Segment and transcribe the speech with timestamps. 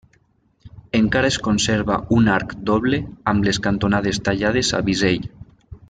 [0.99, 3.01] Encara es conserva un arc doble
[3.33, 5.31] amb les cantonades tallades a bisell.